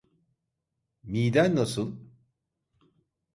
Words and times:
Miden 1.03 1.55
nasıl? 1.55 1.97